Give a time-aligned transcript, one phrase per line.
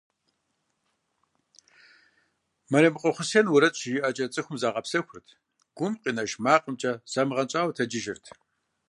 [2.71, 5.27] Мэремыкъуэ Хъусен уэрэд щыжиӀэкӀэ цӀыхухэм загъэпсэхурт,
[5.77, 8.25] гум къинэж макъымкӀэ замыгъэнщӀауэ тэджыжырт.